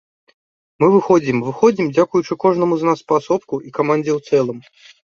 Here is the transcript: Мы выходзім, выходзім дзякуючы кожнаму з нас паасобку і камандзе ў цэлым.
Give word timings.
Мы 0.83 0.87
выходзім, 0.95 1.37
выходзім 1.51 1.93
дзякуючы 1.95 2.33
кожнаму 2.47 2.75
з 2.83 2.91
нас 2.91 2.99
паасобку 3.15 3.63
і 3.69 3.79
камандзе 3.81 4.11
ў 4.19 4.31
цэлым. 4.31 4.57